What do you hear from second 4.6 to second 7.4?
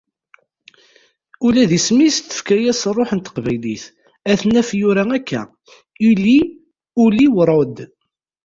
yura akka Uli ul-iw